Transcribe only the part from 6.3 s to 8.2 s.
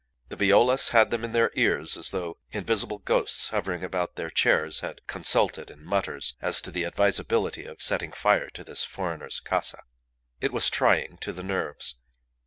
as to the advisability of setting